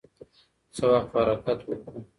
څه 0.75 0.83
وخت 0.91 1.09
به 1.13 1.19
حرکت 1.27 1.59
وکړو؟ 1.63 1.99